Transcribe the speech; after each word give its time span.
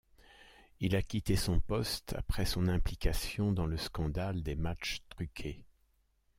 Il 0.79 0.95
a 0.95 1.03
quitté 1.03 1.35
son 1.35 1.59
poste 1.59 2.13
après 2.17 2.45
son 2.45 2.67
implication 2.67 3.51
dans 3.51 3.67
le 3.67 3.77
scandale 3.77 4.41
des 4.41 4.55
matches 4.55 5.01
truqués. 5.09 5.63